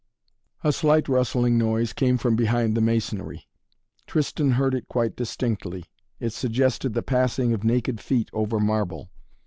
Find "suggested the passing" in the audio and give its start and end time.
6.33-7.53